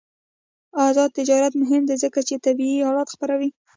آزاد 0.87 1.09
تجارت 1.19 1.53
مهم 1.61 1.81
دی 1.89 1.95
ځکه 2.03 2.19
چې 2.27 2.35
طبي 2.45 2.69
آلات 2.89 3.09
خپروي. 3.13 3.49